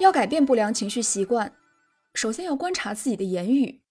[0.00, 1.54] 要改变不良情绪习惯，
[2.14, 3.82] 首先要观察自己的言语。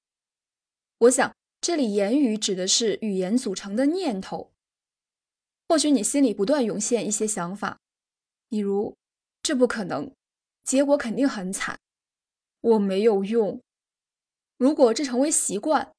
[0.97, 4.51] 我想，这里言语指的是语言组成的念头。
[5.67, 7.77] 或许你心里不断涌现一些想法，
[8.49, 8.97] 比如
[9.43, 10.11] “这不可能”，
[10.65, 11.79] 结果肯定很惨
[12.59, 13.61] ，“我没有用”。
[14.57, 15.93] 如果这成为习惯，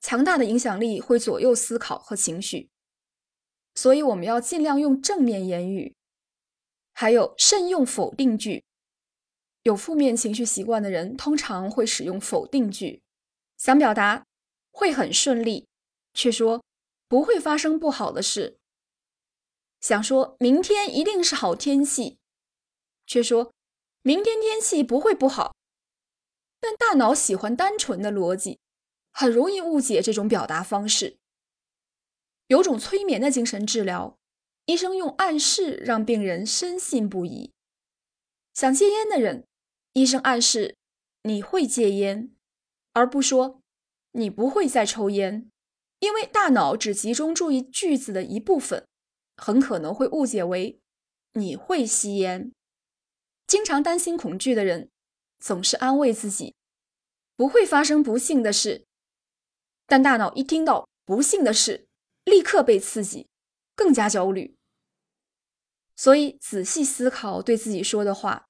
[0.00, 2.68] 强大的影响力会左右思考和情绪。
[3.74, 5.96] 所以，我们要尽量用正面言语，
[6.92, 8.62] 还有慎用否定句。
[9.66, 13.02] 有负面情绪习惯的人通常会使用否定句，
[13.56, 14.24] 想表达
[14.70, 15.66] 会很顺利，
[16.14, 16.62] 却说
[17.08, 18.58] 不会发生不好的事；
[19.80, 22.18] 想说明天一定是好天气，
[23.08, 23.52] 却说
[24.02, 25.56] 明天天气不会不好。
[26.60, 28.60] 但大脑喜欢单纯的逻辑，
[29.10, 31.16] 很容易误解这种表达方式。
[32.46, 34.16] 有种催眠的精神治疗，
[34.66, 37.50] 医生用暗示让病人深信不疑。
[38.54, 39.45] 想戒烟的人。
[39.96, 40.76] 医生暗示
[41.22, 42.30] 你会戒烟，
[42.92, 43.62] 而不说
[44.12, 45.50] 你不会再抽烟，
[46.00, 48.86] 因为大脑只集中注意句子的一部分，
[49.38, 50.78] 很可能会误解为
[51.32, 52.52] 你会吸烟。
[53.46, 54.90] 经常担心恐惧的人，
[55.38, 56.54] 总是安慰自己
[57.34, 58.84] 不会发生不幸的事，
[59.86, 61.88] 但大脑一听到不幸的事，
[62.24, 63.28] 立刻被刺激，
[63.74, 64.58] 更加焦虑。
[65.96, 68.44] 所以仔细思考对自己说的话。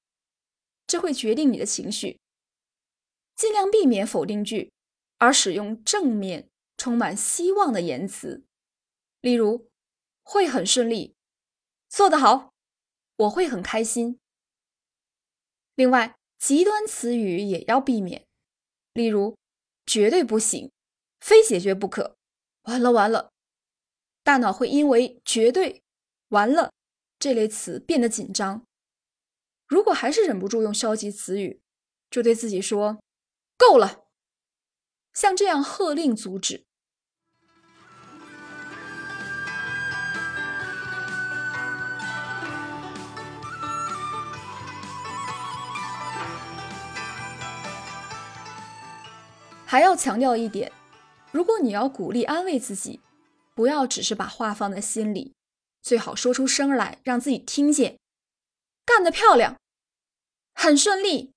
[0.87, 2.17] 这会决定你的情绪。
[3.35, 4.71] 尽量避免否定句，
[5.17, 8.45] 而使用正面、充满希望的言辞。
[9.21, 9.69] 例如，
[10.23, 11.15] 会很顺利，
[11.87, 12.53] 做得好，
[13.17, 14.19] 我会很开心。
[15.75, 18.25] 另外，极端词语也要避免，
[18.93, 19.37] 例如，
[19.85, 20.71] 绝对不行，
[21.19, 22.15] 非解决不可，
[22.63, 23.31] 完了完了。
[24.23, 25.81] 大脑会因为“绝对
[26.29, 26.73] ”“完了”
[27.17, 28.66] 这类词变得紧张。
[29.67, 31.61] 如果还是忍不住用消极词语，
[32.09, 32.99] 就对自己说
[33.57, 34.05] ：“够了。”
[35.13, 36.65] 像这样喝令阻止。
[49.65, 50.71] 还要强调一点：
[51.33, 53.01] 如果你要鼓励安慰自己，
[53.53, 55.33] 不要只是把话放在心里，
[55.81, 57.99] 最好说出声来，让自己听见。
[58.97, 59.55] 干得漂亮，
[60.55, 61.31] 很顺利。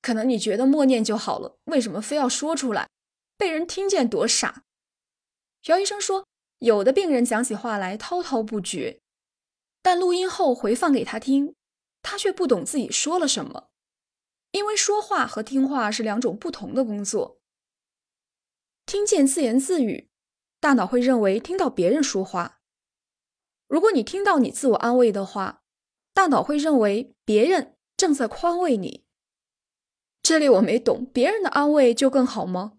[0.00, 2.88] 可能你觉得默念就好了，为什么非要说出来？
[3.36, 4.62] 被人听见多傻。
[5.64, 6.24] 姚医生说，
[6.60, 9.00] 有的病人讲起话来滔滔不绝，
[9.82, 11.56] 但录音后回放给他听，
[12.00, 13.70] 他却不懂自己说了什么。
[14.52, 17.40] 因为说话和听话是两种不同的工作。
[18.86, 20.08] 听见自言自语，
[20.60, 22.60] 大脑会认为听到别人说话。
[23.66, 25.57] 如果你听到你自我安慰的话。
[26.18, 29.04] 大脑会认为别人正在宽慰你。
[30.20, 32.78] 这里我没懂，别人的安慰就更好吗？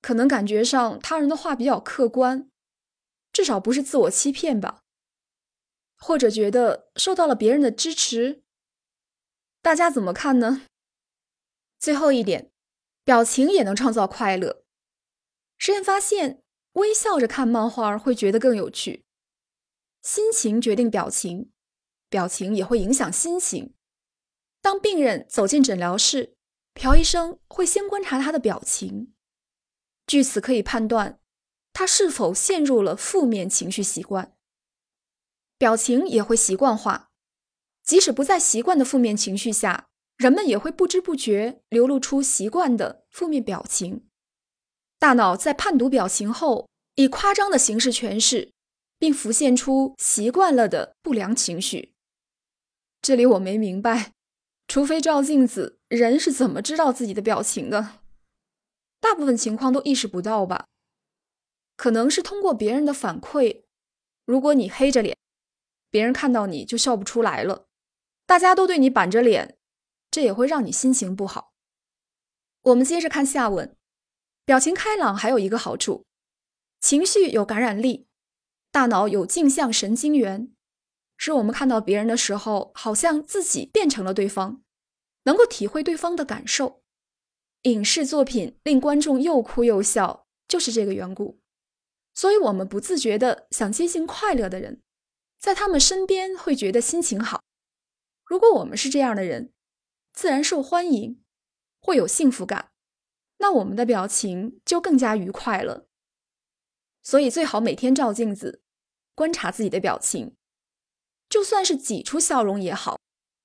[0.00, 2.50] 可能感觉上他人的话比较客观，
[3.32, 4.80] 至少不是自我欺骗吧？
[5.96, 8.42] 或者觉得受到了别人的支持？
[9.60, 10.62] 大家怎么看呢？
[11.78, 12.50] 最后一点，
[13.04, 14.64] 表情也能创造快乐。
[15.58, 16.42] 实验发现，
[16.72, 19.04] 微笑着看漫画会觉得更有趣。
[20.02, 21.51] 心情决定表情。
[22.12, 23.72] 表情也会影响心情。
[24.60, 26.36] 当病人走进诊疗室，
[26.74, 29.14] 朴医生会先观察他的表情，
[30.06, 31.18] 据此可以判断
[31.72, 34.36] 他是否陷入了负面情绪习惯。
[35.56, 37.08] 表情也会习惯化，
[37.82, 44.06] 即使不在习惯的负面情绪下，人们也会不知不觉流露出习惯的负面表情。
[44.98, 48.52] 大脑在判读表情后，以夸张的形式诠释，
[48.98, 51.91] 并浮现出习惯了的不良情绪。
[53.02, 54.12] 这里我没明白，
[54.68, 57.98] 除非照镜子，人是怎么知道自己的表情的？
[59.00, 60.68] 大部分情况都意识不到吧？
[61.76, 63.64] 可能是通过别人的反馈。
[64.24, 65.18] 如果你黑着脸，
[65.90, 67.66] 别人看到你就笑不出来了，
[68.24, 69.58] 大家都对你板着脸，
[70.08, 71.52] 这也会让你心情不好。
[72.62, 73.76] 我们接着看下文，
[74.44, 76.06] 表情开朗还有一个好处，
[76.80, 78.06] 情绪有感染力，
[78.70, 80.54] 大脑有镜像神经元。
[81.24, 84.60] 是我们看到别人的时候，好像自己变成了对方，
[85.22, 86.82] 能够体会对方的感受。
[87.62, 91.38] 影视作品令观众又哭又笑，就是这个缘故。
[92.12, 94.82] 所以，我们不自觉的想接近快乐的人，
[95.38, 97.44] 在他们身边会觉得心情好。
[98.24, 99.52] 如果我们是这样的人，
[100.12, 101.22] 自然受欢迎，
[101.80, 102.72] 会有幸福感，
[103.38, 105.86] 那我们的表情就更加愉快了。
[107.00, 108.64] 所以，最好每天照镜子，
[109.14, 110.34] 观察自己的表情。
[111.32, 113.00] 就算是挤出笑容也好，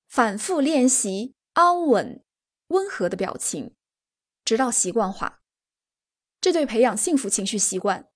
[0.08, 2.22] 反复练习，安稳、
[2.66, 3.74] 温和的表情，
[4.44, 5.40] 直到习惯化。
[6.38, 8.10] 这对培养幸福情绪习惯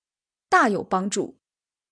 [0.47, 1.39] 大有帮助。